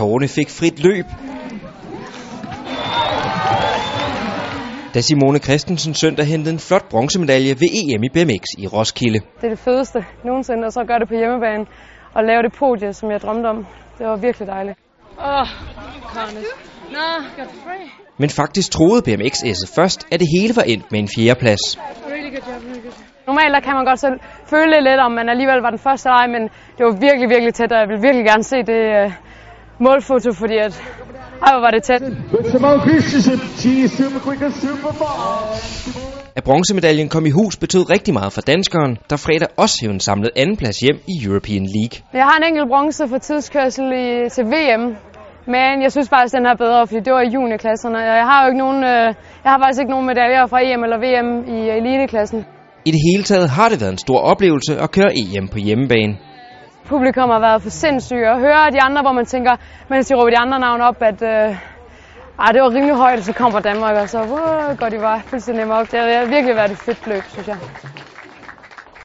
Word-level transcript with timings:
tårerne 0.00 0.28
fik 0.28 0.50
frit 0.58 0.78
løb. 0.86 1.06
Da 4.94 5.00
Simone 5.00 5.38
Christensen 5.38 5.94
søndag 5.94 6.26
hentede 6.26 6.52
en 6.52 6.58
flot 6.68 6.86
bronzemedalje 6.90 7.52
ved 7.62 7.68
EM 7.80 8.02
i 8.08 8.10
BMX 8.14 8.44
i 8.58 8.66
Roskilde. 8.66 9.20
Det 9.40 9.46
er 9.50 9.54
det 9.56 9.58
fedeste 9.58 9.98
nogensinde, 10.24 10.62
og 10.66 10.72
så 10.72 10.80
gøre 10.90 10.98
det 11.02 11.08
på 11.08 11.16
hjemmebane 11.20 11.64
og 12.16 12.20
lave 12.24 12.42
det 12.46 12.52
podie, 12.62 12.92
som 12.92 13.10
jeg 13.10 13.20
drømte 13.20 13.46
om. 13.46 13.58
Det 13.98 14.06
var 14.06 14.16
virkelig 14.16 14.46
dejligt. 14.48 14.76
Åh, 15.18 15.40
oh, 15.40 15.46
Nå, 16.96 17.06
free. 17.64 17.88
Men 18.22 18.30
faktisk 18.30 18.68
troede 18.72 19.00
BMX 19.06 19.34
S'et 19.42 19.74
først, 19.78 20.00
at 20.12 20.20
det 20.20 20.28
hele 20.36 20.52
var 20.56 20.62
endt 20.72 20.86
med 20.92 20.98
en 21.00 21.08
fjerdeplads. 21.14 21.64
Really 21.78 22.30
good 22.34 22.44
job, 22.48 22.60
really 22.68 22.82
good. 22.86 22.96
Normalt 23.26 23.64
kan 23.64 23.74
man 23.78 23.84
godt 23.90 24.00
selv 24.00 24.16
føle 24.52 24.76
lidt, 24.88 25.00
om 25.06 25.12
man 25.18 25.26
alligevel 25.28 25.60
var 25.66 25.70
den 25.76 25.82
første 25.86 26.08
leg, 26.08 26.24
men 26.34 26.42
det 26.76 26.82
var 26.86 26.94
virkelig, 27.06 27.28
virkelig 27.34 27.54
tæt, 27.54 27.72
og 27.72 27.78
jeg 27.82 27.88
vil 27.92 28.00
virkelig 28.06 28.26
gerne 28.30 28.44
se 28.52 28.58
det 28.70 28.82
uh, 28.98 29.12
målfoto, 29.80 30.32
fordi 30.32 30.56
at, 30.66 30.74
ej, 31.46 31.52
hvor 31.54 31.60
var 31.66 31.70
det 31.70 31.82
tæt. 31.82 32.02
At 36.36 36.44
bronzemedaljen 36.44 37.08
kom 37.08 37.26
i 37.26 37.30
hus 37.30 37.56
betød 37.56 37.90
rigtig 37.90 38.14
meget 38.14 38.32
for 38.32 38.40
danskeren, 38.40 38.98
der 39.10 39.16
fredag 39.16 39.48
også 39.56 39.78
hævde 39.82 39.94
en 39.94 40.00
samlet 40.00 40.30
andenplads 40.36 40.78
hjem 40.78 40.98
i 41.08 41.14
European 41.26 41.64
League. 41.76 41.96
Jeg 42.12 42.24
har 42.24 42.36
en 42.40 42.44
enkelt 42.48 42.68
bronze 42.68 43.08
for 43.08 43.18
tidskørsel 43.18 43.86
i, 44.04 44.28
til 44.34 44.44
VM, 44.44 44.84
men 45.54 45.74
jeg 45.84 45.90
synes 45.92 46.08
faktisk, 46.08 46.34
den 46.38 46.46
er 46.46 46.56
bedre, 46.64 46.86
fordi 46.86 47.00
det 47.06 47.12
var 47.12 47.22
i 47.28 47.30
juniorklasserne. 47.36 47.98
Jeg 47.98 48.26
har 48.30 48.38
jo 48.42 48.46
ikke 48.50 48.62
nogen, 48.64 48.80
øh, 48.92 49.06
jeg 49.44 49.50
har 49.52 49.58
faktisk 49.62 49.80
ikke 49.82 49.94
nogen 49.94 50.06
medaljer 50.06 50.46
fra 50.46 50.58
EM 50.66 50.82
eller 50.86 50.98
VM 51.04 51.30
i 51.56 51.58
eliteklassen. 51.80 52.40
I 52.88 52.90
det 52.90 53.00
hele 53.08 53.24
taget 53.30 53.48
har 53.50 53.68
det 53.68 53.80
været 53.80 53.92
en 53.92 54.04
stor 54.06 54.20
oplevelse 54.32 54.72
at 54.84 54.90
køre 54.90 55.10
EM 55.22 55.48
på 55.48 55.58
hjemmebane. 55.58 56.14
Publikum 56.88 57.30
har 57.30 57.38
været 57.40 57.62
for 57.62 57.70
sindssyge. 57.70 58.28
at 58.28 58.38
høre 58.40 58.70
de 58.70 58.80
andre, 58.82 59.02
hvor 59.02 59.12
man 59.12 59.26
tænker, 59.26 59.56
mens 59.88 60.06
de 60.06 60.14
råber 60.14 60.30
de 60.30 60.38
andre 60.38 60.58
navne 60.60 60.84
op, 60.84 61.02
at 61.02 61.22
øh, 61.22 61.56
ej, 62.38 62.52
det 62.52 62.62
var 62.62 62.70
rimelig 62.74 62.96
højt, 62.96 63.24
så 63.24 63.32
kommer 63.32 63.60
Danmark, 63.60 63.96
og 63.96 64.08
så 64.08 64.22
uh, 64.22 64.78
går 64.78 64.88
de 64.88 64.98
bare 64.98 65.20
fuldstændig 65.26 65.72
op. 65.72 65.92
Det 65.92 66.00
har 66.00 66.26
virkelig 66.26 66.56
været 66.56 66.70
et 66.70 66.78
fedt 66.78 67.06
løb, 67.06 67.22
synes 67.28 67.48
jeg. 67.48 67.56